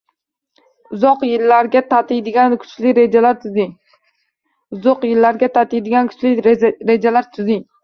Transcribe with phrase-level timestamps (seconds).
[0.95, 2.55] Uzoq yillarga tatiydigan
[6.15, 6.55] kuchli
[7.19, 7.61] rejalar tuzing